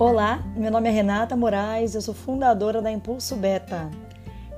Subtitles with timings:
[0.00, 3.90] Olá, meu nome é Renata Moraes, eu sou fundadora da Impulso Beta.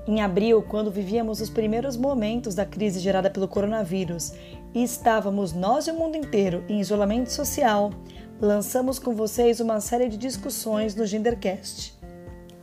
[0.06, 4.34] Em abril, quando vivíamos os primeiros momentos da crise gerada pelo coronavírus
[4.74, 7.88] e estávamos nós e o mundo inteiro em isolamento social,
[8.38, 11.98] lançamos com vocês uma série de discussões no Gendercast.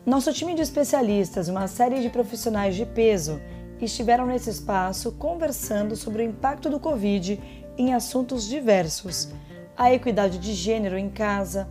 [0.06, 3.42] Nosso time de especialistas uma série de profissionais de peso
[3.82, 7.42] estiveram nesse espaço conversando sobre o impacto do Covid
[7.76, 9.30] em assuntos diversos:
[9.76, 11.68] a equidade de gênero em casa,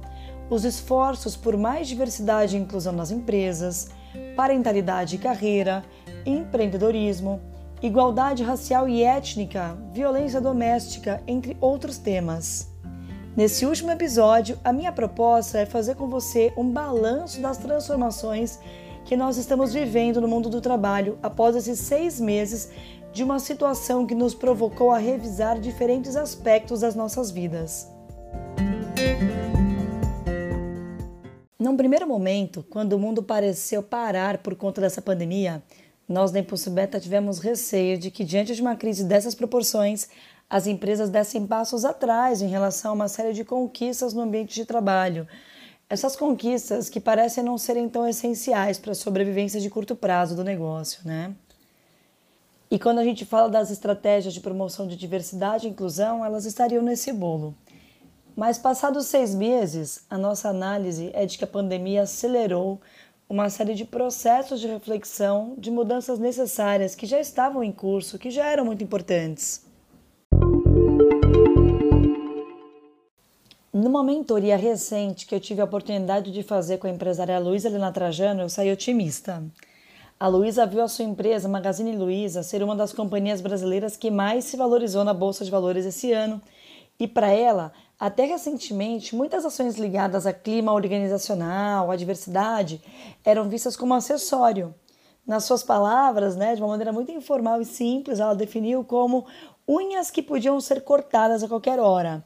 [0.48, 3.88] os esforços por mais diversidade e inclusão nas empresas,
[4.36, 5.84] parentalidade e carreira,
[6.24, 7.40] empreendedorismo,
[7.82, 12.70] igualdade racial e étnica, violência doméstica, entre outros temas.
[13.36, 18.58] Nesse último episódio, a minha proposta é fazer com você um balanço das transformações
[19.04, 22.70] que nós estamos vivendo no mundo do trabalho após esses seis meses
[23.12, 27.90] de uma situação que nos provocou a revisar diferentes aspectos das nossas vidas.
[31.66, 35.60] Num primeiro momento, quando o mundo pareceu parar por conta dessa pandemia,
[36.08, 40.08] nós da Impulso Beta tivemos receio de que, diante de uma crise dessas proporções,
[40.48, 44.64] as empresas dessem passos atrás em relação a uma série de conquistas no ambiente de
[44.64, 45.26] trabalho.
[45.90, 50.44] Essas conquistas que parecem não serem tão essenciais para a sobrevivência de curto prazo do
[50.44, 51.34] negócio, né?
[52.70, 56.80] E quando a gente fala das estratégias de promoção de diversidade e inclusão, elas estariam
[56.84, 57.56] nesse bolo.
[58.36, 62.78] Mas passados seis meses, a nossa análise é de que a pandemia acelerou
[63.26, 68.30] uma série de processos de reflexão, de mudanças necessárias que já estavam em curso, que
[68.30, 69.64] já eram muito importantes.
[73.72, 77.90] Numa mentoria recente que eu tive a oportunidade de fazer com a empresária Luísa Helena
[77.90, 79.42] Trajano, eu saí otimista.
[80.20, 84.44] A Luísa viu a sua empresa, Magazine Luiza, ser uma das companhias brasileiras que mais
[84.44, 86.40] se valorizou na Bolsa de Valores esse ano.
[86.98, 92.82] E para ela, até recentemente, muitas ações ligadas a clima organizacional, à diversidade,
[93.24, 94.74] eram vistas como acessório.
[95.26, 99.26] Nas suas palavras, né, de uma maneira muito informal e simples, ela definiu como
[99.66, 102.24] unhas que podiam ser cortadas a qualquer hora.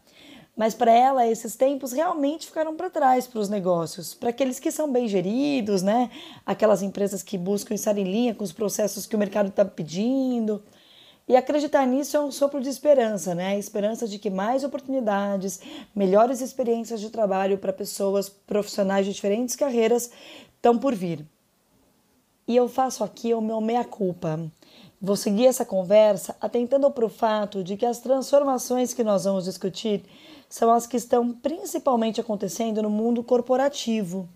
[0.57, 4.71] Mas para ela, esses tempos realmente ficaram para trás para os negócios, para aqueles que
[4.71, 6.11] são bem geridos, né?
[6.45, 10.63] Aquelas empresas que buscam estar em linha com os processos que o mercado está pedindo.
[11.31, 13.57] E acreditar nisso é um sopro de esperança, né?
[13.57, 15.61] Esperança de que mais oportunidades,
[15.95, 20.11] melhores experiências de trabalho para pessoas profissionais de diferentes carreiras
[20.57, 21.25] estão por vir.
[22.49, 24.41] E eu faço aqui o meu meia-culpa.
[25.01, 29.45] Vou seguir essa conversa atentando para o fato de que as transformações que nós vamos
[29.45, 30.03] discutir
[30.49, 34.29] são as que estão principalmente acontecendo no mundo corporativo.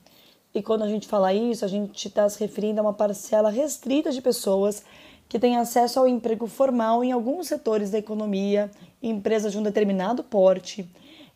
[0.55, 4.13] E quando a gente fala isso, a gente está se referindo a uma parcela restrita
[4.13, 4.85] de pessoas
[5.29, 8.71] que têm acesso ao emprego formal em alguns setores da economia,
[9.03, 10.89] empresas de um determinado porte.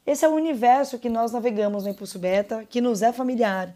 [0.06, 3.74] Esse é o universo que nós navegamos no Impulso Beta, que nos é familiar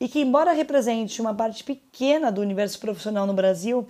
[0.00, 3.86] e que, embora represente uma parte pequena do universo profissional no Brasil,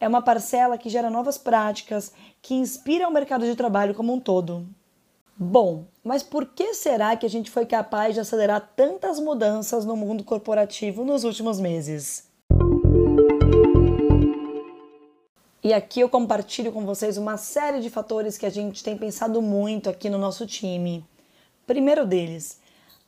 [0.00, 4.20] é uma parcela que gera novas práticas, que inspira o mercado de trabalho como um
[4.20, 4.66] todo.
[5.36, 9.96] Bom, mas por que será que a gente foi capaz de acelerar tantas mudanças no
[9.96, 12.31] mundo corporativo nos últimos meses?
[15.64, 19.40] E aqui eu compartilho com vocês uma série de fatores que a gente tem pensado
[19.40, 21.04] muito aqui no nosso time.
[21.64, 22.58] Primeiro deles,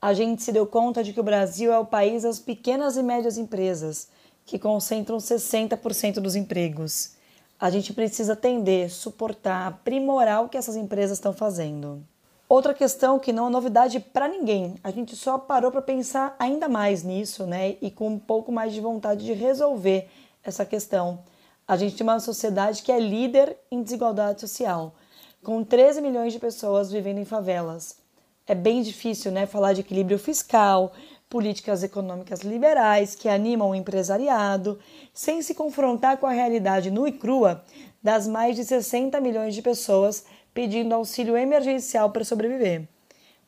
[0.01, 3.03] a gente se deu conta de que o Brasil é o país das pequenas e
[3.03, 4.07] médias empresas,
[4.47, 7.17] que concentram 60% dos empregos.
[7.59, 12.05] A gente precisa atender, suportar, aprimorar o que essas empresas estão fazendo.
[12.49, 16.69] Outra questão que não é novidade para ninguém, a gente só parou para pensar ainda
[16.69, 17.75] mais nisso, né?
[17.83, 20.09] E com um pouco mais de vontade de resolver
[20.45, 21.19] essa questão.
[21.67, 24.95] A gente tem uma sociedade que é líder em desigualdade social,
[25.43, 28.05] com 13 milhões de pessoas vivendo em favelas
[28.47, 30.93] é bem difícil né, falar de equilíbrio fiscal,
[31.31, 34.79] políticas econômicas liberais que animam o empresariado,
[35.13, 37.65] sem se confrontar com a realidade nua e crua
[38.03, 42.87] das mais de 60 milhões de pessoas pedindo auxílio emergencial para sobreviver.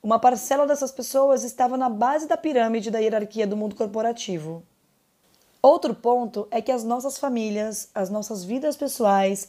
[0.02, 4.62] Uma parcela dessas pessoas estava na base da pirâmide da hierarquia do mundo corporativo.
[5.62, 9.48] Outro ponto é que as nossas famílias, as nossas vidas pessoais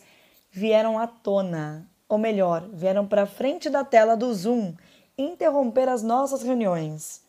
[0.51, 4.74] vieram à tona, ou melhor, vieram para frente da tela do Zoom
[5.18, 7.21] interromper as nossas reuniões.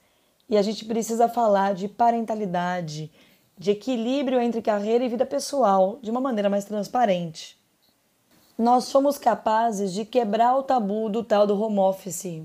[0.49, 3.11] E a gente precisa falar de parentalidade,
[3.57, 7.59] de equilíbrio entre carreira e vida pessoal de uma maneira mais transparente.
[8.57, 12.43] Nós fomos capazes de quebrar o tabu do tal do home office.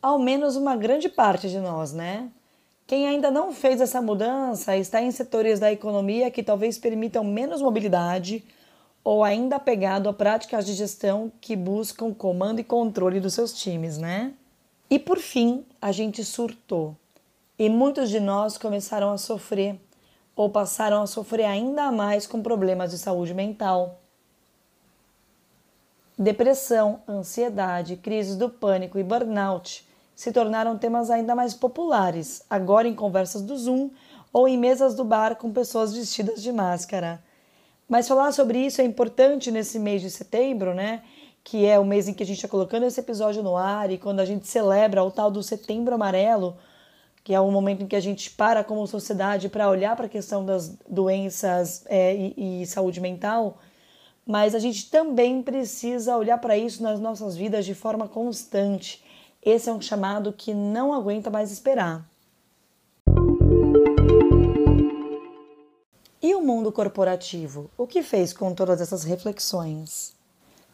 [0.00, 2.30] Ao menos uma grande parte de nós, né?
[2.88, 7.60] Quem ainda não fez essa mudança está em setores da economia que talvez permitam menos
[7.60, 8.42] mobilidade
[9.04, 13.98] ou ainda apegado a práticas de gestão que buscam comando e controle dos seus times,
[13.98, 14.32] né?
[14.88, 16.96] E por fim, a gente surtou.
[17.58, 19.78] E muitos de nós começaram a sofrer
[20.34, 24.00] ou passaram a sofrer ainda mais com problemas de saúde mental.
[26.18, 29.86] Depressão, ansiedade, crises do pânico e burnout
[30.18, 33.90] se tornaram temas ainda mais populares, agora em conversas do Zoom
[34.32, 37.22] ou em mesas do bar com pessoas vestidas de máscara.
[37.88, 41.04] Mas falar sobre isso é importante nesse mês de setembro, né?
[41.44, 43.96] Que é o mês em que a gente está colocando esse episódio no ar e
[43.96, 46.56] quando a gente celebra o tal do Setembro Amarelo,
[47.22, 50.08] que é um momento em que a gente para como sociedade para olhar para a
[50.08, 53.58] questão das doenças é, e, e saúde mental,
[54.26, 59.06] mas a gente também precisa olhar para isso nas nossas vidas de forma constante.
[59.42, 62.04] Esse é um chamado que não aguenta mais esperar.
[66.20, 67.70] E o mundo corporativo?
[67.76, 70.16] O que fez com todas essas reflexões?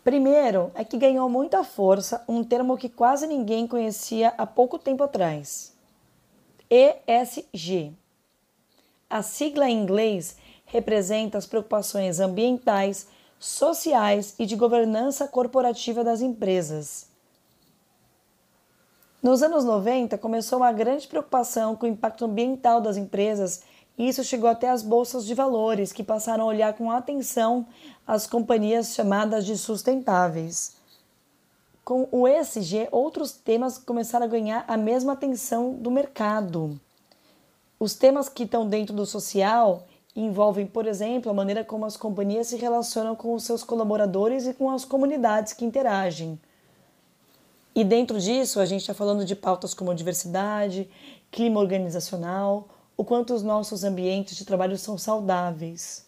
[0.03, 5.03] Primeiro é que ganhou muita força um termo que quase ninguém conhecia há pouco tempo
[5.03, 5.75] atrás
[6.71, 7.93] ESG.
[9.09, 13.07] A sigla em inglês representa as preocupações ambientais,
[13.39, 17.14] sociais e de governança corporativa das empresas.
[19.25, 23.63] Nos anos 90, começou uma grande preocupação com o impacto ambiental das empresas
[23.97, 27.67] e isso chegou até as bolsas de valores, que passaram a olhar com atenção
[28.07, 30.77] as companhias chamadas de sustentáveis.
[31.83, 36.79] Com o ESG, outros temas começaram a ganhar a mesma atenção do mercado.
[37.81, 42.49] Os temas que estão dentro do social envolvem, por exemplo, a maneira como as companhias
[42.49, 46.39] se relacionam com os seus colaboradores e com as comunidades que interagem.
[47.75, 50.89] E dentro disso, a gente está falando de pautas como diversidade,
[51.31, 56.07] clima organizacional, o quanto os nossos ambientes de trabalho são saudáveis.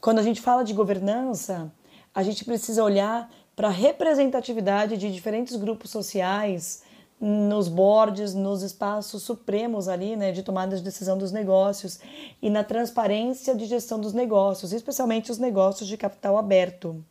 [0.00, 1.72] Quando a gente fala de governança,
[2.14, 6.82] a gente precisa olhar para a representatividade de diferentes grupos sociais
[7.18, 11.98] nos boards, nos espaços supremos ali, né, de tomada de decisão dos negócios
[12.42, 17.02] e na transparência de gestão dos negócios, especialmente os negócios de capital aberto.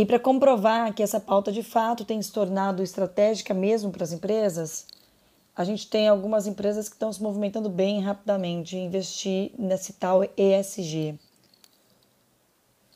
[0.00, 4.12] E para comprovar que essa pauta de fato tem se tornado estratégica mesmo para as
[4.12, 4.86] empresas,
[5.54, 10.22] a gente tem algumas empresas que estão se movimentando bem rapidamente em investir nesse tal
[10.24, 11.18] ESG.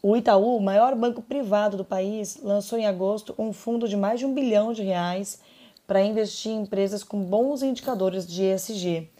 [0.02, 4.18] O Itaú, o maior banco privado do país, lançou em agosto um fundo de mais
[4.18, 5.40] de um bilhão de reais
[5.86, 9.10] para investir em empresas com bons indicadores de ESG.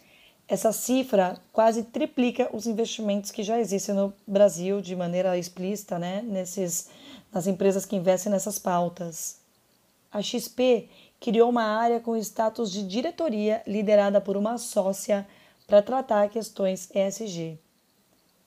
[0.47, 6.23] Essa cifra quase triplica os investimentos que já existem no Brasil de maneira explícita, né,
[6.23, 6.89] nesses,
[7.35, 9.41] nas empresas que investem nessas pautas.
[10.09, 10.87] A XP
[11.19, 15.27] criou uma área com status de diretoria liderada por uma sócia
[15.67, 17.59] para tratar questões ESG.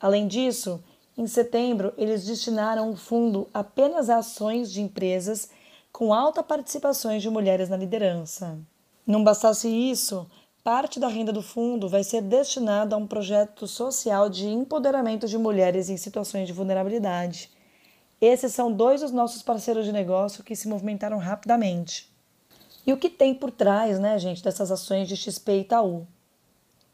[0.01, 0.83] Além disso,
[1.19, 5.51] em setembro, eles destinaram um fundo apenas a ações de empresas
[5.93, 8.59] com alta participação de mulheres na liderança.
[9.07, 10.27] Não bastasse isso,
[10.65, 15.37] parte da renda do fundo vai ser destinada a um projeto social de empoderamento de
[15.37, 17.58] mulheres em situações de vulnerabilidade.
[18.21, 22.11] Esses são dois dos nossos parceiros de negócio que se movimentaram rapidamente.
[22.87, 26.07] E o que tem por trás, né, gente, dessas ações de XP e Itaú?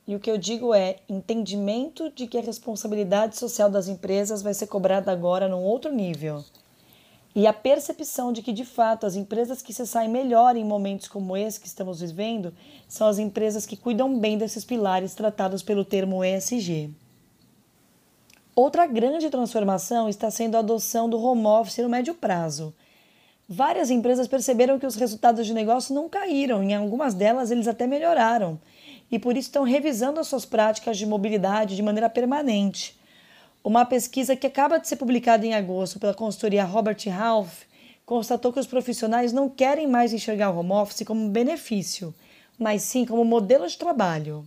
[0.06, 4.53] E o que eu digo é entendimento de que a responsabilidade social das empresas vai
[4.53, 6.44] ser cobrada agora num outro nível.
[7.35, 11.09] E a percepção de que, de fato, as empresas que se saem melhor em momentos
[11.09, 12.52] como esse que estamos vivendo
[12.87, 16.95] são as empresas que cuidam bem desses pilares tratados pelo termo ESG.
[18.56, 22.73] Outra grande transformação está sendo a adoção do home office no médio prazo.
[23.49, 27.87] Várias empresas perceberam que os resultados de negócio não caíram, em algumas delas eles até
[27.87, 28.58] melhoraram
[29.11, 32.99] e por isso estão revisando as suas práticas de mobilidade de maneira permanente.
[33.62, 37.62] Uma pesquisa que acaba de ser publicada em agosto pela consultoria Robert Half
[38.04, 42.14] constatou que os profissionais não querem mais enxergar o home office como benefício,
[42.58, 44.46] mas sim como modelo de trabalho.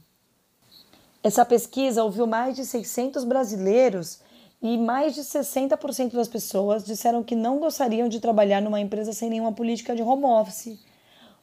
[1.23, 4.19] Essa pesquisa ouviu mais de 600 brasileiros
[4.61, 9.29] e mais de 60% das pessoas disseram que não gostariam de trabalhar numa empresa sem
[9.29, 10.79] nenhuma política de home office.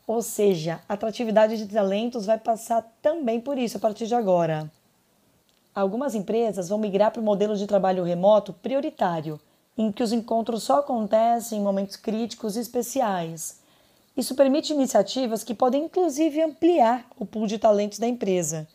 [0.07, 4.71] Ou seja, a atratividade de talentos vai passar também por isso a partir de agora.
[5.75, 9.41] Algumas empresas vão migrar para o modelo de trabalho remoto prioritário,
[9.77, 13.59] em que os encontros só acontecem em momentos críticos e especiais.
[14.17, 18.69] Isso permite iniciativas que podem inclusive ampliar o pool de talentos da empresa,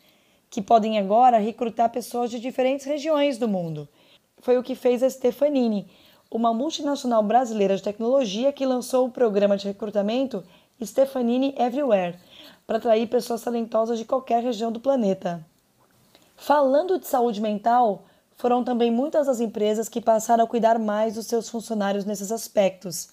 [0.50, 3.88] que podem agora recrutar pessoas de diferentes regiões do mundo.
[4.39, 5.88] Foi o que fez a Stefanini,
[6.32, 10.44] uma multinacional brasileira de tecnologia que lançou o programa de recrutamento
[10.84, 12.18] Stefanini Everywhere,
[12.65, 15.46] para atrair pessoas talentosas de qualquer região do planeta.
[16.38, 18.06] Falando de saúde mental,
[18.38, 23.10] foram também muitas as empresas que passaram a cuidar mais dos seus funcionários nesses aspectos.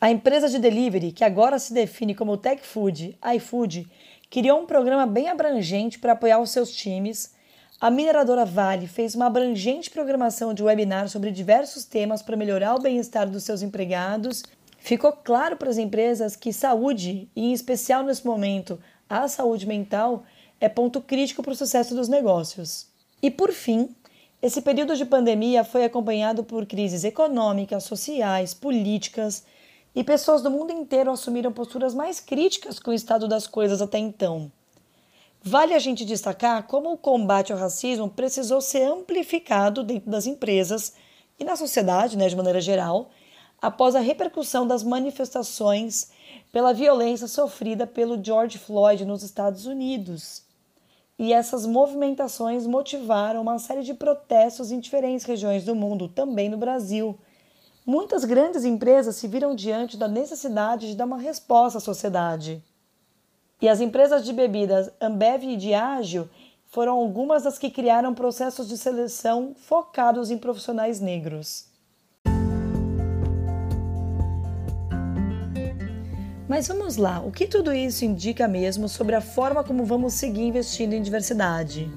[0.00, 3.86] A empresa de delivery, que agora se define como Tech Food, iFood,
[4.30, 7.34] criou um programa bem abrangente para apoiar os seus times.
[7.80, 12.80] A mineradora Vale fez uma abrangente programação de webinar sobre diversos temas para melhorar o
[12.80, 14.42] bem-estar dos seus empregados.
[14.78, 18.78] Ficou claro para as empresas que saúde, e em especial nesse momento
[19.08, 20.24] a saúde mental,
[20.60, 22.88] é ponto crítico para o sucesso dos negócios.
[23.22, 23.94] E por fim,
[24.42, 29.44] esse período de pandemia foi acompanhado por crises econômicas, sociais, políticas
[29.96, 33.96] e pessoas do mundo inteiro assumiram posturas mais críticas com o estado das coisas até
[33.96, 34.52] então.
[35.42, 40.92] Vale a gente destacar como o combate ao racismo precisou ser amplificado dentro das empresas
[41.40, 43.08] e na sociedade, né, de maneira geral,
[43.60, 46.10] após a repercussão das manifestações
[46.52, 50.42] pela violência sofrida pelo George Floyd nos Estados Unidos.
[51.18, 56.58] E essas movimentações motivaram uma série de protestos em diferentes regiões do mundo, também no
[56.58, 57.18] Brasil.
[57.88, 62.60] Muitas grandes empresas se viram diante da necessidade de dar uma resposta à sociedade.
[63.62, 66.28] E as empresas de bebidas Ambev e Diageo
[66.66, 71.66] foram algumas das que criaram processos de seleção focados em profissionais negros.
[76.48, 80.42] Mas vamos lá, o que tudo isso indica mesmo sobre a forma como vamos seguir
[80.42, 81.88] investindo em diversidade?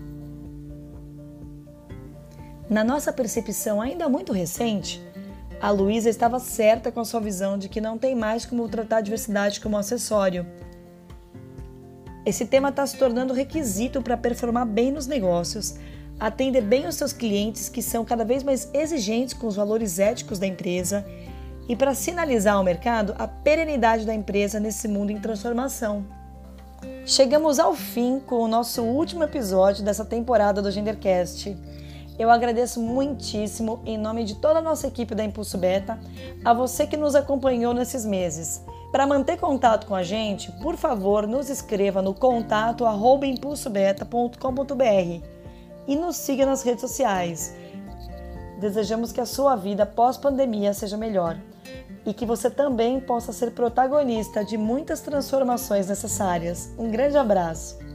[2.69, 5.01] Na nossa percepção ainda muito recente,
[5.61, 8.97] a Luísa estava certa com a sua visão de que não tem mais como tratar
[8.97, 10.45] a diversidade como acessório.
[12.25, 15.75] Esse tema está se tornando requisito para performar bem nos negócios,
[16.19, 20.39] atender bem os seus clientes que são cada vez mais exigentes com os valores éticos
[20.39, 21.05] da empresa
[21.67, 26.05] e para sinalizar ao mercado a perenidade da empresa nesse mundo em transformação.
[27.05, 31.57] Chegamos ao fim com o nosso último episódio dessa temporada do Gendercast.
[32.19, 35.97] Eu agradeço muitíssimo, em nome de toda a nossa equipe da Impulso Beta,
[36.43, 38.61] a você que nos acompanhou nesses meses.
[38.91, 42.83] Para manter contato com a gente, por favor, nos escreva no contato
[43.23, 45.25] impulsobeta.com.br
[45.87, 47.55] e nos siga nas redes sociais.
[48.59, 51.37] Desejamos que a sua vida pós-pandemia seja melhor
[52.05, 56.69] e que você também possa ser protagonista de muitas transformações necessárias.
[56.77, 57.88] Um grande abraço!